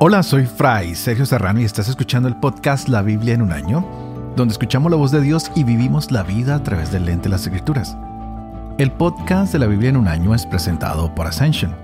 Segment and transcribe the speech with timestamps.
[0.00, 3.84] Hola, soy Fray Sergio Serrano y estás escuchando el podcast La Biblia en un año,
[4.36, 7.30] donde escuchamos la voz de Dios y vivimos la vida a través del lente de
[7.30, 7.96] las Escrituras.
[8.78, 11.74] El podcast de la Biblia en un año es presentado por Ascension.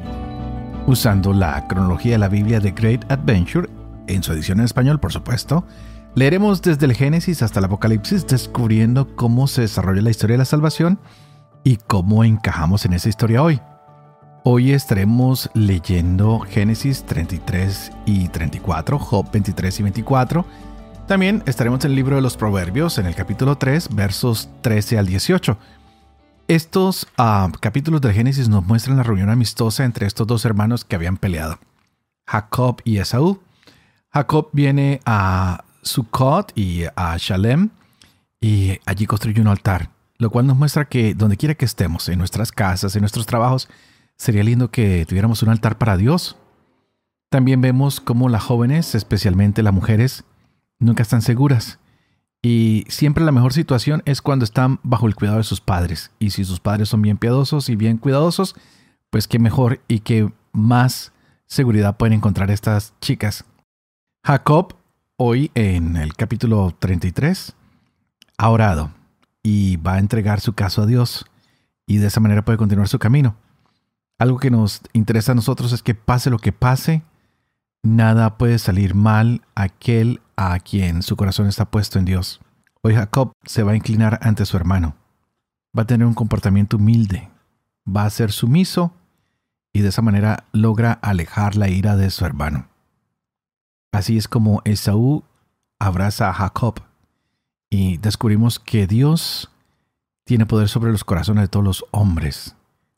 [0.86, 3.68] Usando la cronología de la Biblia de Great Adventure,
[4.06, 5.66] en su edición en español, por supuesto,
[6.14, 10.44] leeremos desde el Génesis hasta el Apocalipsis, descubriendo cómo se desarrolla la historia de la
[10.44, 11.00] salvación
[11.64, 13.60] y cómo encajamos en esa historia hoy.
[14.44, 20.44] Hoy estaremos leyendo Génesis 33 y 34, Job 23 y 24.
[21.08, 25.06] También estaremos en el libro de los Proverbios, en el capítulo 3, versos 13 al
[25.06, 25.56] 18.
[26.46, 30.94] Estos ah, capítulos del Génesis nos muestran la reunión amistosa entre estos dos hermanos que
[30.94, 31.58] habían peleado,
[32.26, 33.40] Jacob y Esaú.
[34.12, 37.70] Jacob viene a Sukkot y a Shalem
[38.42, 42.18] y allí construye un altar, lo cual nos muestra que donde quiera que estemos, en
[42.18, 43.68] nuestras casas, en nuestros trabajos,
[44.16, 46.36] Sería lindo que tuviéramos un altar para Dios.
[47.30, 50.24] También vemos cómo las jóvenes, especialmente las mujeres,
[50.78, 51.78] nunca están seguras.
[52.42, 56.12] Y siempre la mejor situación es cuando están bajo el cuidado de sus padres.
[56.18, 58.54] Y si sus padres son bien piadosos y bien cuidadosos,
[59.10, 61.12] pues qué mejor y qué más
[61.46, 63.44] seguridad pueden encontrar estas chicas.
[64.24, 64.76] Jacob,
[65.16, 67.54] hoy en el capítulo 33,
[68.38, 68.90] ha orado
[69.44, 71.26] y va a entregar su caso a Dios.
[71.86, 73.36] Y de esa manera puede continuar su camino.
[74.18, 77.02] Algo que nos interesa a nosotros es que pase lo que pase,
[77.82, 82.40] nada puede salir mal aquel a quien su corazón está puesto en Dios.
[82.82, 84.96] Hoy Jacob se va a inclinar ante su hermano.
[85.76, 87.28] Va a tener un comportamiento humilde.
[87.86, 88.94] Va a ser sumiso
[89.74, 92.68] y de esa manera logra alejar la ira de su hermano.
[93.92, 95.24] Así es como Esaú
[95.78, 96.80] abraza a Jacob
[97.74, 99.50] y descubrimos que Dios
[100.24, 102.56] tiene poder sobre los corazones de todos los hombres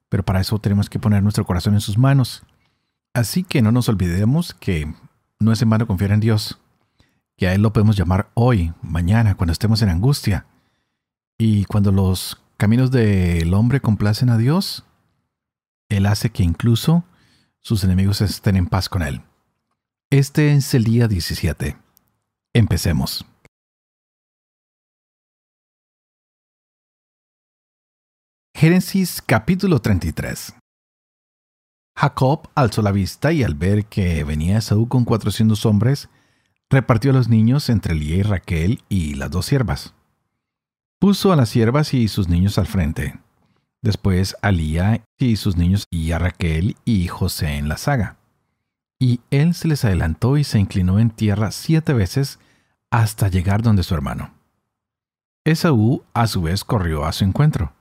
[0.08, 2.42] pero para eso tenemos que poner nuestro corazón en sus manos.
[3.12, 4.92] Así que no nos olvidemos que
[5.40, 6.58] no es en vano confiar en Dios,
[7.36, 10.46] que a Él lo podemos llamar hoy, mañana, cuando estemos en angustia.
[11.38, 14.84] Y cuando los caminos del hombre complacen a Dios,
[15.88, 17.04] Él hace que incluso
[17.60, 19.22] sus enemigos estén en paz con Él.
[20.10, 21.76] Este es el día 17.
[22.54, 23.26] Empecemos.
[28.58, 30.54] Génesis capítulo 33
[31.94, 36.08] Jacob alzó la vista y al ver que venía Esaú con cuatrocientos hombres,
[36.70, 39.92] repartió a los niños entre Lía y Raquel y las dos siervas.
[40.98, 43.20] Puso a las siervas y sus niños al frente,
[43.82, 48.16] después a Lía y sus niños y a Raquel y José en la saga.
[48.98, 52.38] Y él se les adelantó y se inclinó en tierra siete veces
[52.90, 54.32] hasta llegar donde su hermano.
[55.44, 57.75] Esaú a su vez corrió a su encuentro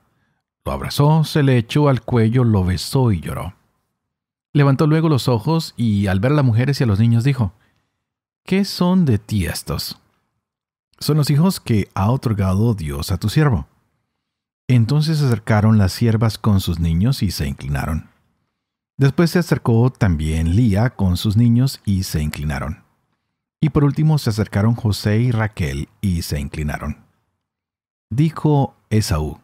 [0.66, 3.54] lo abrazó, se le echó al cuello, lo besó y lloró.
[4.52, 7.52] Levantó luego los ojos y al ver a las mujeres y a los niños dijo,
[8.44, 9.98] ¿Qué son de ti estos?
[10.98, 13.68] Son los hijos que ha otorgado Dios a tu siervo.
[14.66, 18.10] Entonces se acercaron las siervas con sus niños y se inclinaron.
[18.98, 22.82] Después se acercó también Lía con sus niños y se inclinaron.
[23.60, 27.04] Y por último se acercaron José y Raquel y se inclinaron.
[28.10, 29.38] Dijo Esaú,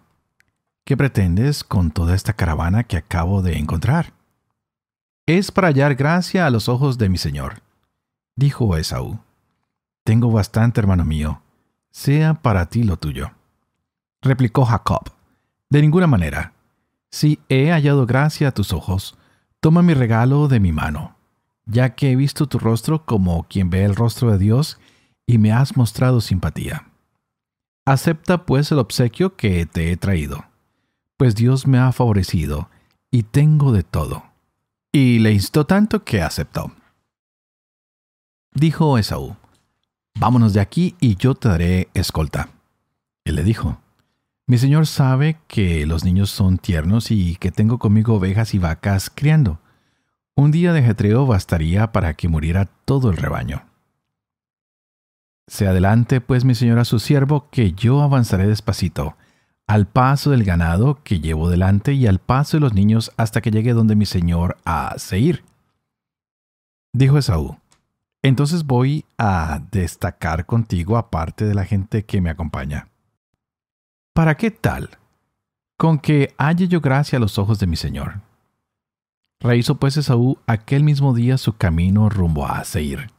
[0.85, 4.15] ¿Qué pretendes con toda esta caravana que acabo de encontrar?
[5.27, 7.63] Es para hallar gracia a los ojos de mi señor,
[8.35, 9.21] dijo Esaú.
[10.05, 11.41] Tengo bastante, hermano mío,
[11.93, 13.31] sea para ti lo tuyo.
[14.23, 15.13] Replicó Jacob,
[15.71, 16.53] de ninguna manera.
[17.13, 19.17] Si he hallado gracia a tus ojos,
[19.61, 21.15] toma mi regalo de mi mano,
[21.65, 24.81] ya que he visto tu rostro como quien ve el rostro de Dios
[25.27, 26.89] y me has mostrado simpatía.
[27.85, 30.52] Acepta pues el obsequio que te he traído
[31.23, 32.69] pues Dios me ha favorecido
[33.13, 34.25] y tengo de todo.
[34.91, 36.73] Y le instó tanto que aceptó.
[38.53, 39.37] Dijo Esaú,
[40.19, 42.49] Vámonos de aquí y yo te daré escolta.
[43.25, 43.79] Él le dijo,
[44.49, 49.09] Mi señor sabe que los niños son tiernos y que tengo conmigo ovejas y vacas
[49.09, 49.61] criando.
[50.35, 53.63] Un día de ajetreo bastaría para que muriera todo el rebaño.
[55.47, 59.17] Se adelante, pues, mi señor, a su siervo, que yo avanzaré despacito,
[59.73, 63.51] al paso del ganado que llevo delante y al paso de los niños hasta que
[63.51, 65.45] llegue donde mi señor ha de ir.
[66.93, 67.57] Dijo Esaú,
[68.21, 72.89] entonces voy a destacar contigo aparte de la gente que me acompaña.
[74.13, 74.91] ¿Para qué tal?
[75.79, 78.21] Con que halle yo gracia a los ojos de mi señor.
[79.41, 83.11] Rehizo pues Esaú aquel mismo día su camino rumbo a Seir.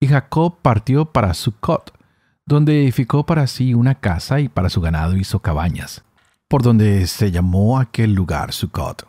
[0.00, 1.93] Y Jacob partió para Sucot,
[2.46, 6.04] donde edificó para sí una casa y para su ganado hizo cabañas,
[6.48, 9.06] por donde se llamó aquel lugar Sucot.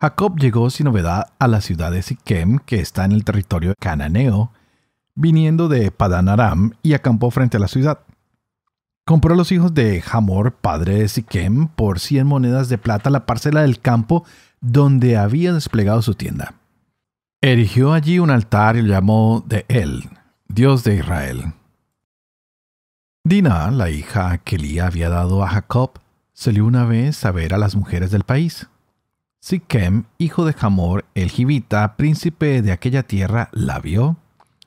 [0.00, 4.50] Jacob llegó sin novedad a la ciudad de Siquem, que está en el territorio cananeo,
[5.14, 8.00] viniendo de Padan Aram, y acampó frente a la ciudad.
[9.04, 13.26] Compró a los hijos de Hamor, padre de Siquem, por cien monedas de plata la
[13.26, 14.24] parcela del campo
[14.60, 16.54] donde había desplegado su tienda.
[17.40, 20.08] Erigió allí un altar y lo llamó de él,
[20.54, 21.54] Dios de Israel.
[23.24, 25.92] Dina, la hija que Lía había dado a Jacob,
[26.34, 28.68] salió una vez a ver a las mujeres del país.
[29.40, 34.18] Siquem, hijo de Hamor, el jibita, príncipe de aquella tierra, la vio,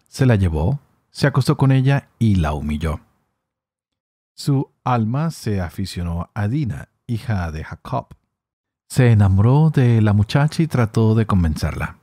[0.08, 0.80] se la llevó,
[1.12, 3.02] se acostó con ella y la humilló.
[4.34, 8.08] Su alma se aficionó a Dina, hija de Jacob.
[8.90, 12.00] Se enamoró de la muchacha y trató de convencerla.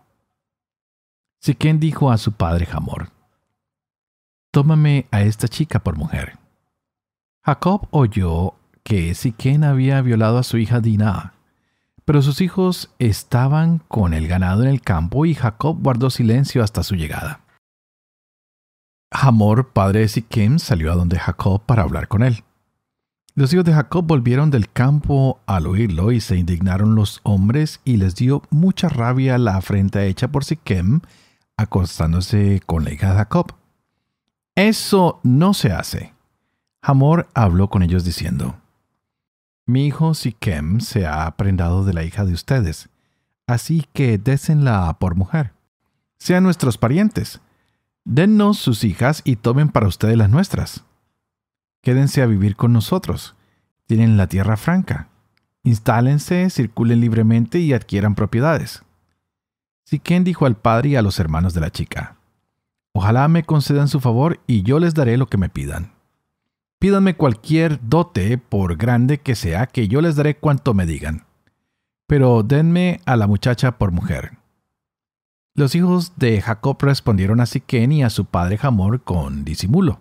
[1.41, 3.09] Siquem dijo a su padre Hamor,
[4.53, 6.39] Tómame a esta chica por mujer.
[7.45, 8.55] Jacob oyó
[8.85, 11.35] que Siquem había violado a su hija Dina
[12.05, 16.83] pero sus hijos estaban con el ganado en el campo y Jacob guardó silencio hasta
[16.83, 17.41] su llegada.
[19.11, 22.45] Hamor, padre de Siquem, salió a donde Jacob para hablar con él.
[23.35, 27.97] Los hijos de Jacob volvieron del campo al oírlo y se indignaron los hombres y
[27.97, 31.01] les dio mucha rabia la afrenta hecha por Siquem
[31.57, 33.55] acostándose con la hija de Jacob.
[34.63, 36.15] Eso no se hace.
[36.83, 38.55] Hamor habló con ellos diciendo,
[39.67, 42.89] mi hijo Siquem se ha prendado de la hija de ustedes,
[43.49, 45.51] así que désenla por mujer.
[46.17, 47.41] Sean nuestros parientes.
[48.05, 50.85] Dennos sus hijas y tomen para ustedes las nuestras.
[51.81, 53.35] Quédense a vivir con nosotros.
[53.89, 55.09] Tienen la tierra franca.
[55.65, 58.85] Instálense, circulen libremente y adquieran propiedades.
[59.87, 62.15] Siquem dijo al padre y a los hermanos de la chica,
[62.93, 65.93] Ojalá me concedan su favor y yo les daré lo que me pidan.
[66.79, 71.25] Pídanme cualquier dote, por grande que sea, que yo les daré cuanto me digan.
[72.07, 74.39] Pero denme a la muchacha por mujer.
[75.55, 80.01] Los hijos de Jacob respondieron a Siquén y a su padre Hamor con disimulo.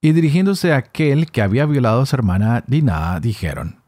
[0.00, 3.80] Y dirigiéndose a aquel que había violado a su hermana Dinah, dijeron,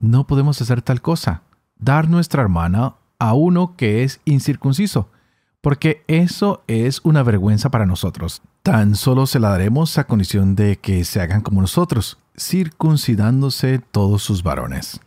[0.00, 1.42] No podemos hacer tal cosa,
[1.76, 5.08] dar nuestra hermana a uno que es incircunciso,
[5.64, 8.42] porque eso es una vergüenza para nosotros.
[8.62, 14.22] Tan solo se la daremos a condición de que se hagan como nosotros, circuncidándose todos
[14.22, 15.00] sus varones.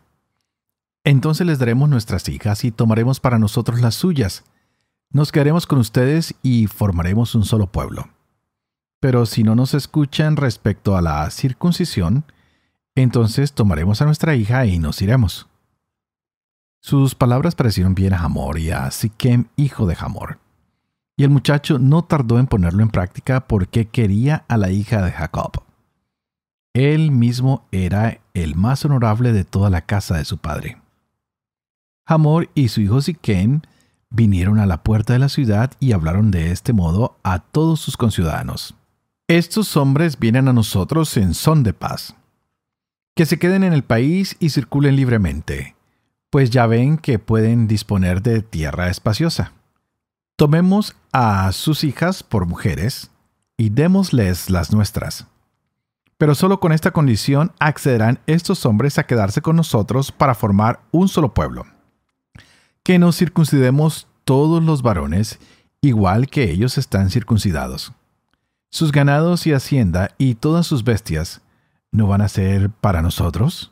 [1.03, 4.45] Entonces les daremos nuestras hijas y tomaremos para nosotros las suyas.
[5.11, 8.09] Nos quedaremos con ustedes y formaremos un solo pueblo.
[8.99, 12.25] Pero si no nos escuchan respecto a la circuncisión,
[12.95, 15.47] entonces tomaremos a nuestra hija y nos iremos.
[16.79, 20.39] Sus palabras parecieron bien a Hamor y a Siquem, hijo de Hamor.
[21.17, 25.11] Y el muchacho no tardó en ponerlo en práctica porque quería a la hija de
[25.11, 25.63] Jacob.
[26.73, 30.77] Él mismo era el más honorable de toda la casa de su padre.
[32.05, 33.61] Hamor y su hijo Siquem
[34.11, 37.97] vinieron a la puerta de la ciudad y hablaron de este modo a todos sus
[37.97, 38.75] conciudadanos.
[39.27, 42.15] Estos hombres vienen a nosotros en son de paz.
[43.15, 45.75] Que se queden en el país y circulen libremente,
[46.29, 49.53] pues ya ven que pueden disponer de tierra espaciosa.
[50.37, 53.09] Tomemos a sus hijas por mujeres
[53.57, 55.25] y démosles las nuestras.
[56.19, 61.07] Pero solo con esta condición accederán estos hombres a quedarse con nosotros para formar un
[61.07, 61.65] solo pueblo.
[62.83, 65.39] Que nos circuncidemos todos los varones,
[65.81, 67.93] igual que ellos están circuncidados.
[68.69, 71.41] Sus ganados y hacienda y todas sus bestias,
[71.91, 73.71] ¿no van a ser para nosotros?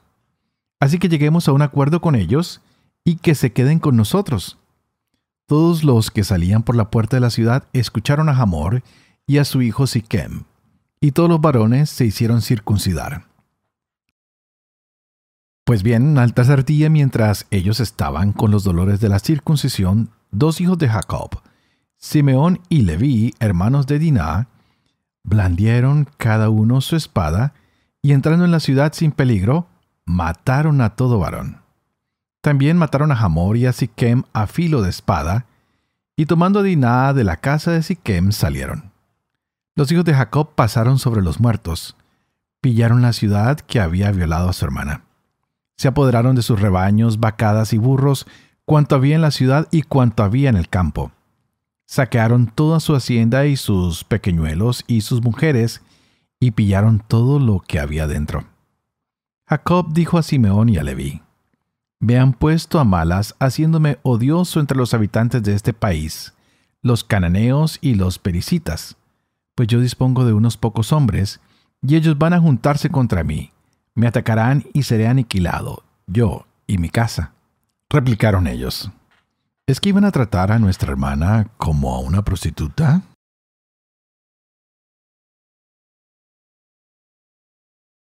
[0.79, 2.59] Así que lleguemos a un acuerdo con ellos
[3.03, 4.57] y que se queden con nosotros
[5.45, 8.83] todos los que salían por la puerta de la ciudad escucharon a Hamor
[9.27, 10.43] y a su hijo Siquem,
[10.99, 13.25] y todos los varones se hicieron circuncidar.
[15.65, 20.61] Pues bien, al tercer día, mientras ellos estaban con los dolores de la circuncisión, dos
[20.61, 21.41] hijos de Jacob,
[21.97, 24.47] Simeón y Leví, hermanos de Diná,
[25.23, 27.55] blandieron cada uno su espada,
[28.03, 29.67] y entrando en la ciudad sin peligro,
[30.05, 31.64] mataron a todo varón.
[32.45, 35.47] También mataron a Hamor y a Siquem a filo de espada,
[36.15, 38.91] y tomando a Diná de la casa de Siquem salieron.
[39.73, 41.95] Los hijos de Jacob pasaron sobre los muertos,
[42.61, 45.05] pillaron la ciudad que había violado a su hermana.
[45.75, 48.27] Se apoderaron de sus rebaños, vacadas y burros,
[48.63, 51.11] cuanto había en la ciudad y cuanto había en el campo.
[51.87, 55.81] Saquearon toda su hacienda y sus pequeñuelos y sus mujeres,
[56.39, 58.43] y pillaron todo lo que había dentro.
[59.47, 61.24] Jacob dijo a Simeón y a Leví,
[61.99, 66.33] me han puesto a malas haciéndome odioso entre los habitantes de este país,
[66.81, 68.97] los cananeos y los pericitas,
[69.55, 71.39] pues yo dispongo de unos pocos hombres,
[71.81, 73.51] y ellos van a juntarse contra mí,
[73.93, 77.33] me atacarán y seré aniquilado, yo y mi casa.
[77.89, 78.91] Replicaron ellos.
[79.67, 83.03] ¿Es que iban a tratar a nuestra hermana como a una prostituta?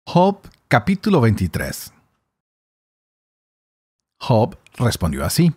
[0.08, 1.95] Job capítulo 23
[4.20, 5.54] Job respondió así.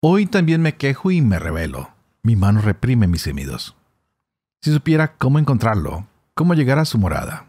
[0.00, 1.90] Hoy también me quejo y me revelo.
[2.22, 3.76] Mi mano reprime mis gemidos.
[4.62, 7.46] Si supiera cómo encontrarlo, cómo llegar a su morada.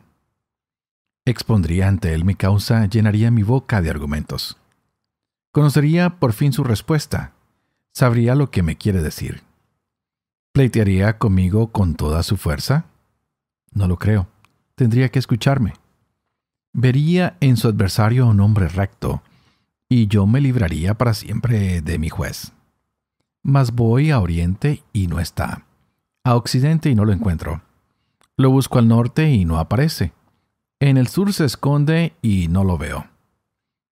[1.25, 4.57] Expondría ante él mi causa, llenaría mi boca de argumentos.
[5.51, 7.34] Conocería por fin su respuesta,
[7.93, 9.43] sabría lo que me quiere decir.
[10.53, 12.86] ¿Pleitearía conmigo con toda su fuerza?
[13.72, 14.27] No lo creo.
[14.75, 15.74] Tendría que escucharme.
[16.74, 19.24] Vería en su adversario un hombre recto,
[19.89, 22.51] y yo me libraría para siempre de mi juez.
[23.44, 25.65] Mas voy a oriente y no está,
[26.24, 27.62] a occidente y no lo encuentro.
[28.38, 30.13] Lo busco al norte y no aparece.
[30.80, 33.08] En el sur se esconde y no lo veo.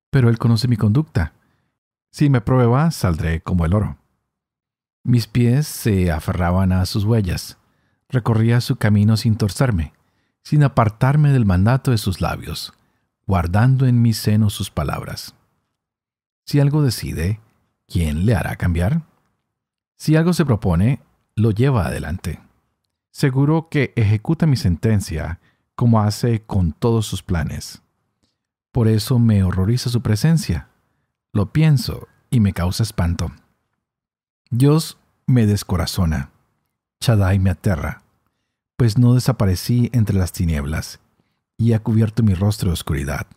[0.10, 1.34] Pero él conoce mi conducta.
[2.12, 3.98] Si me prueba, saldré como el oro.
[5.04, 7.58] Mis pies se aferraban a sus huellas.
[8.10, 9.94] Recorría su camino sin torcerme
[10.44, 12.74] sin apartarme del mandato de sus labios,
[13.26, 15.34] guardando en mi seno sus palabras.
[16.46, 17.40] Si algo decide,
[17.88, 19.04] ¿quién le hará cambiar?
[19.96, 21.02] Si algo se propone,
[21.36, 22.40] lo lleva adelante.
[23.12, 25.40] Seguro que ejecuta mi sentencia
[25.76, 27.82] como hace con todos sus planes.
[28.72, 30.70] Por eso me horroriza su presencia.
[31.32, 33.32] Lo pienso y me causa espanto.
[34.50, 36.32] Dios me descorazona.
[37.00, 38.04] Chadai me aterra
[38.84, 41.00] pues no desaparecí entre las tinieblas,
[41.58, 43.28] y ha cubierto mi rostro de oscuridad.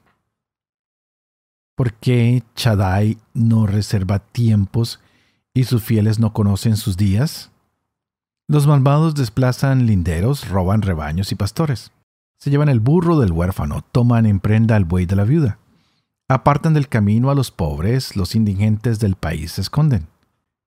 [1.76, 4.98] ¿Por qué Chadai no reserva tiempos
[5.52, 7.50] y sus fieles no conocen sus días?
[8.48, 11.92] Los malvados desplazan linderos, roban rebaños y pastores.
[12.38, 15.58] Se llevan el burro del huérfano, toman en prenda al buey de la viuda.
[16.28, 20.08] Apartan del camino a los pobres, los indigentes del país se esconden.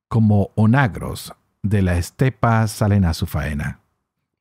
[0.09, 3.79] Como onagros de la estepa salen a su faena.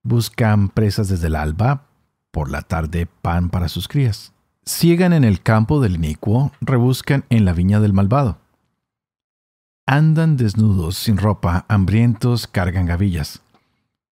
[0.02, 1.86] Buscan presas desde el alba,
[2.30, 4.34] por la tarde pan para sus crías.
[4.68, 8.36] Ciegan en el campo del inicuo, rebuscan en la viña del malvado.
[9.86, 13.40] Andan desnudos, sin ropa, hambrientos, cargan gavillas.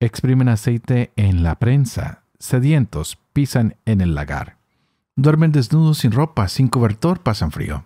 [0.00, 4.56] Exprimen aceite en la prensa, sedientos, pisan en el lagar.
[5.14, 7.84] Duermen desnudos sin ropa, sin cobertor, pasan frío.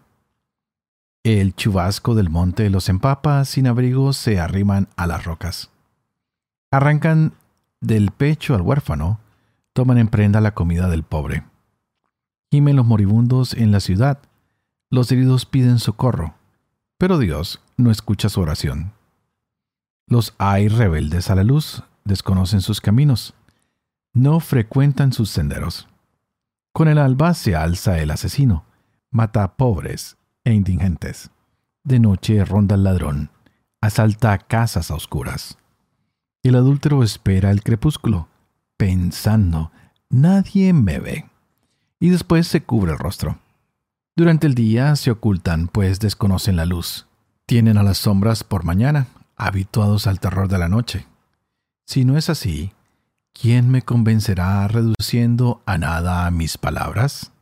[1.24, 5.70] El chubasco del monte los empapa, sin abrigo se arriman a las rocas.
[6.70, 7.32] Arrancan
[7.80, 9.18] del pecho al huérfano,
[9.72, 11.49] toman en prenda la comida del pobre.
[12.50, 14.18] Gimen los moribundos en la ciudad,
[14.90, 16.34] los heridos piden socorro,
[16.98, 18.92] pero Dios no escucha su oración.
[20.08, 23.34] Los hay rebeldes a la luz, desconocen sus caminos,
[24.12, 25.88] no frecuentan sus senderos.
[26.72, 28.64] Con el alba se alza el asesino,
[29.12, 31.30] mata a pobres e indigentes.
[31.84, 33.30] De noche ronda el ladrón,
[33.80, 35.56] asalta casas a oscuras.
[36.42, 38.26] El adúltero espera el crepúsculo,
[38.76, 39.70] pensando,
[40.08, 41.29] nadie me ve.
[42.00, 43.38] Y después se cubre el rostro.
[44.16, 47.06] Durante el día se ocultan, pues desconocen la luz.
[47.46, 51.06] Tienen a las sombras por mañana, habituados al terror de la noche.
[51.86, 52.72] Si no es así,
[53.34, 57.32] ¿quién me convencerá reduciendo a nada mis palabras?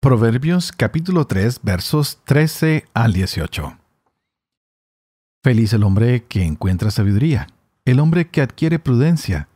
[0.00, 3.78] Proverbios capítulo 3 versos 13 al 18.
[5.44, 7.48] Feliz el hombre que encuentra sabiduría,
[7.90, 9.48] el hombre que adquiere prudencia.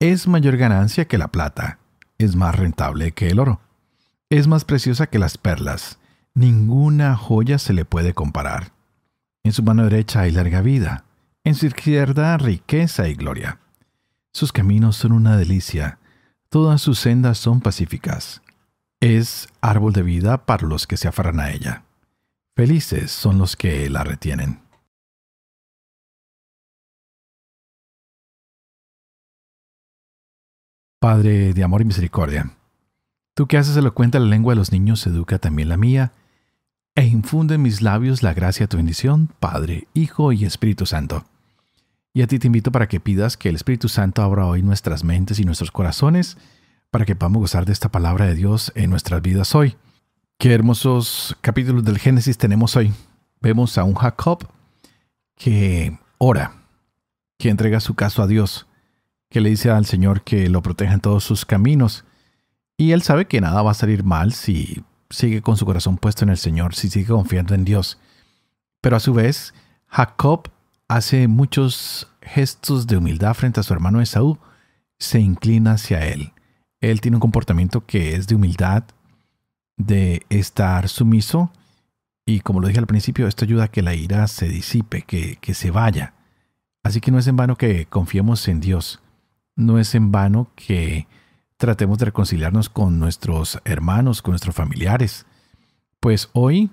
[0.00, 1.78] Es mayor ganancia que la plata,
[2.18, 3.60] es más rentable que el oro,
[4.30, 5.98] es más preciosa que las perlas.
[6.34, 8.72] Ninguna joya se le puede comparar.
[9.44, 11.04] En su mano derecha hay larga vida,
[11.44, 13.58] en su izquierda riqueza y gloria.
[14.32, 15.98] Sus caminos son una delicia,
[16.48, 18.42] todas sus sendas son pacíficas
[19.02, 21.82] es árbol de vida para los que se aferran a ella.
[22.54, 24.60] Felices son los que la retienen.
[31.02, 32.52] Padre de amor y misericordia,
[33.34, 36.12] tú que haces elocuente la lengua de los niños, educa también la mía,
[36.94, 41.24] e infunde en mis labios la gracia de tu bendición, Padre, Hijo y Espíritu Santo.
[42.14, 45.02] Y a ti te invito para que pidas que el Espíritu Santo abra hoy nuestras
[45.02, 46.38] mentes y nuestros corazones,
[46.92, 49.76] para que podamos gozar de esta palabra de Dios en nuestras vidas hoy.
[50.38, 52.92] Qué hermosos capítulos del Génesis tenemos hoy.
[53.40, 54.46] Vemos a un Jacob
[55.34, 56.62] que ora,
[57.40, 58.68] que entrega su caso a Dios,
[59.32, 62.04] que le dice al Señor que lo proteja en todos sus caminos.
[62.76, 66.24] Y él sabe que nada va a salir mal si sigue con su corazón puesto
[66.24, 67.98] en el Señor, si sigue confiando en Dios.
[68.80, 69.54] Pero a su vez,
[69.88, 70.48] Jacob
[70.86, 74.38] hace muchos gestos de humildad frente a su hermano Esaú,
[74.98, 76.32] se inclina hacia él
[76.80, 78.84] Él tiene un comportamiento que es de humildad,
[79.76, 81.50] de estar sumiso
[82.24, 85.36] y como lo dije al principio, esto ayuda a que la ira se disipe, que,
[85.40, 86.14] que se vaya.
[86.84, 89.01] Así que no es en vano que confiemos en Dios.
[89.56, 91.06] No es en vano que
[91.56, 95.26] tratemos de reconciliarnos con nuestros hermanos, con nuestros familiares.
[96.00, 96.70] Pues hoy,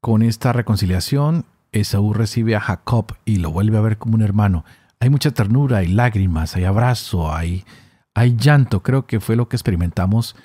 [0.00, 4.64] con esta reconciliación, Esaú recibe a Jacob y lo vuelve a ver como un hermano.
[5.00, 7.64] Hay mucha ternura, hay lágrimas, hay abrazo, hay,
[8.14, 8.82] hay llanto.
[8.82, 10.36] Creo que fue lo que experimentamos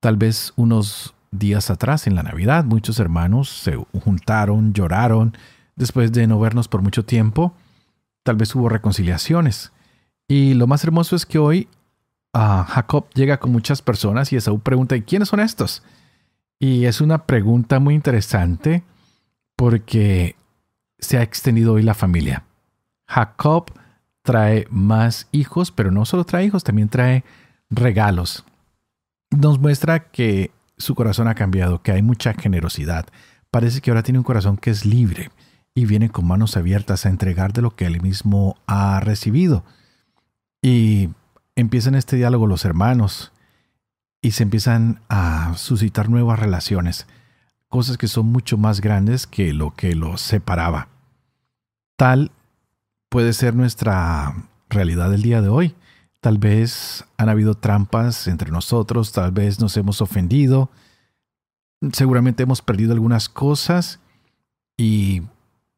[0.00, 2.64] tal vez unos días atrás, en la Navidad.
[2.64, 5.36] Muchos hermanos se juntaron, lloraron,
[5.76, 7.52] después de no vernos por mucho tiempo.
[8.22, 9.72] Tal vez hubo reconciliaciones.
[10.28, 11.68] Y lo más hermoso es que hoy
[12.34, 15.82] uh, Jacob llega con muchas personas y Esaú pregunta, ¿y quiénes son estos?
[16.60, 18.84] Y es una pregunta muy interesante
[19.56, 20.36] porque
[20.98, 22.44] se ha extendido hoy la familia.
[23.06, 23.72] Jacob
[24.22, 27.24] trae más hijos, pero no solo trae hijos, también trae
[27.70, 28.44] regalos.
[29.30, 33.06] Nos muestra que su corazón ha cambiado, que hay mucha generosidad.
[33.50, 35.30] Parece que ahora tiene un corazón que es libre
[35.74, 39.64] y viene con manos abiertas a entregar de lo que él mismo ha recibido.
[40.62, 41.10] Y
[41.56, 43.32] empiezan este diálogo los hermanos
[44.20, 47.06] y se empiezan a suscitar nuevas relaciones,
[47.68, 50.88] cosas que son mucho más grandes que lo que los separaba.
[51.96, 52.32] Tal
[53.08, 54.34] puede ser nuestra
[54.68, 55.74] realidad del día de hoy.
[56.20, 60.70] Tal vez han habido trampas entre nosotros, tal vez nos hemos ofendido,
[61.92, 64.00] seguramente hemos perdido algunas cosas
[64.76, 65.22] y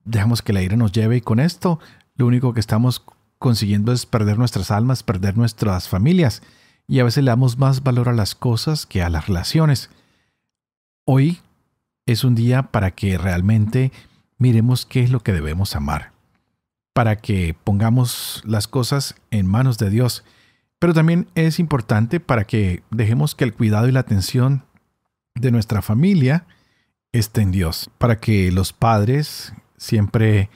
[0.05, 1.79] dejamos que la ira nos lleve y con esto
[2.17, 3.05] lo único que estamos
[3.41, 6.41] consiguiendo es perder nuestras almas, perder nuestras familias
[6.87, 9.91] y a veces le damos más valor a las cosas que a las relaciones.
[11.05, 11.41] Hoy
[12.07, 13.91] es un día para que realmente
[14.39, 16.13] miremos qué es lo que debemos amar
[16.93, 20.25] para que pongamos las cosas en manos de Dios.
[20.79, 24.65] Pero también es importante para que dejemos que el cuidado y la atención
[25.35, 26.47] de nuestra familia
[27.13, 30.50] esté en Dios, para que los padres siempre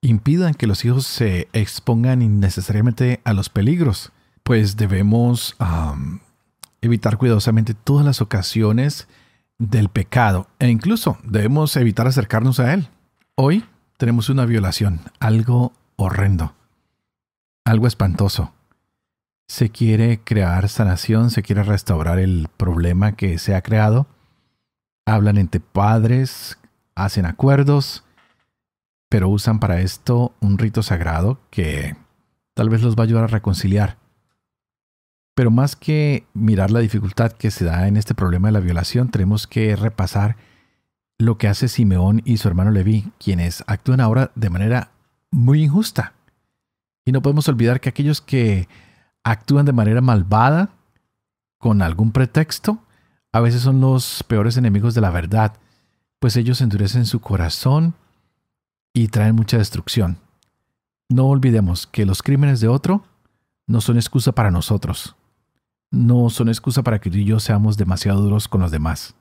[0.00, 5.56] impidan que los hijos se expongan innecesariamente a los peligros, pues debemos
[6.80, 9.08] evitar cuidadosamente todas las ocasiones
[9.58, 12.88] del pecado e incluso debemos evitar acercarnos a él.
[13.34, 13.64] Hoy
[13.96, 16.54] tenemos una violación, algo horrendo,
[17.64, 18.52] algo espantoso.
[19.48, 24.06] Se quiere crear sanación, se quiere restaurar el problema que se ha creado.
[25.06, 26.58] Hablan entre padres,
[26.94, 28.04] hacen acuerdos,
[29.08, 31.96] pero usan para esto un rito sagrado que
[32.54, 33.98] tal vez los va a ayudar a reconciliar.
[35.34, 39.10] Pero más que mirar la dificultad que se da en este problema de la violación,
[39.10, 40.36] tenemos que repasar
[41.18, 44.90] lo que hace Simeón y su hermano Leví, quienes actúan ahora de manera
[45.30, 46.14] muy injusta.
[47.04, 48.68] Y no podemos olvidar que aquellos que
[49.24, 50.70] actúan de manera malvada,
[51.58, 52.82] con algún pretexto,
[53.32, 55.54] a veces son los peores enemigos de la verdad,
[56.18, 57.94] pues ellos endurecen su corazón
[58.96, 60.18] y traen mucha destrucción.
[61.08, 63.04] No olvidemos que los crímenes de otro
[63.66, 65.14] no son excusa para nosotros.
[65.90, 69.14] No son excusa para que tú y yo seamos demasiado duros con los demás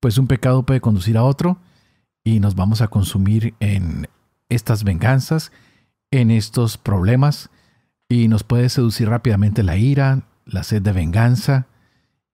[0.00, 1.58] pues un pecado puede conducir a otro
[2.24, 4.08] y nos vamos a consumir en
[4.48, 5.52] estas venganzas,
[6.10, 7.50] en estos problemas
[8.08, 11.66] y nos puede seducir rápidamente la ira, la sed de venganza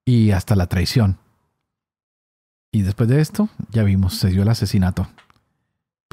[0.05, 1.17] y hasta la traición.
[2.71, 5.07] Y después de esto, ya vimos, se dio el asesinato.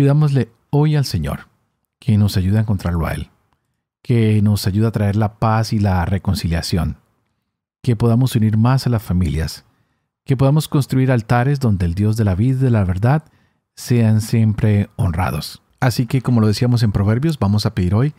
[0.01, 1.49] Pidámosle hoy al Señor
[1.99, 3.29] que nos ayude a encontrarlo a Él,
[4.01, 6.97] que nos ayude a traer la paz y la reconciliación,
[7.83, 9.67] que podamos unir más a las familias,
[10.25, 13.25] que podamos construir altares donde el Dios de la vida y de la verdad
[13.77, 15.61] sean siempre honrados.
[15.81, 18.15] Así que, como lo decíamos en Proverbios, vamos a pedir hoy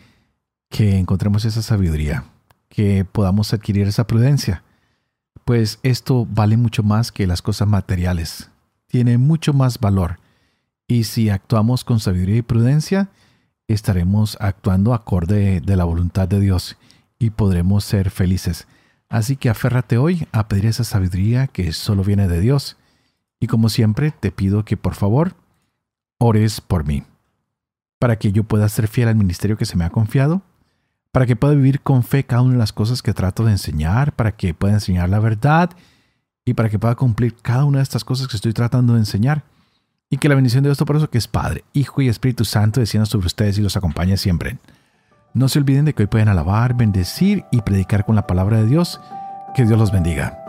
[0.69, 2.25] que encontremos esa sabiduría,
[2.69, 4.63] que podamos adquirir esa prudencia,
[5.45, 8.51] pues esto vale mucho más que las cosas materiales,
[8.85, 10.20] tiene mucho más valor,
[10.87, 13.09] y si actuamos con sabiduría y prudencia,
[13.67, 16.77] estaremos actuando acorde de la voluntad de Dios
[17.19, 18.67] y podremos ser felices.
[19.09, 22.77] Así que aférrate hoy a pedir esa sabiduría que solo viene de Dios.
[23.39, 25.35] Y como siempre, te pido que por favor
[26.17, 27.03] ores por mí,
[27.99, 30.43] para que yo pueda ser fiel al ministerio que se me ha confiado,
[31.11, 34.13] para que pueda vivir con fe cada una de las cosas que trato de enseñar,
[34.13, 35.71] para que pueda enseñar la verdad
[36.45, 39.43] y para que pueda cumplir cada una de estas cosas que estoy tratando de enseñar.
[40.11, 43.05] Y que la bendición de Dios eso que es Padre, Hijo y Espíritu Santo descienda
[43.05, 44.57] sobre ustedes y los acompañe siempre.
[45.33, 48.67] No se olviden de que hoy pueden alabar, bendecir y predicar con la palabra de
[48.67, 48.99] Dios.
[49.55, 50.40] Que Dios los bendiga.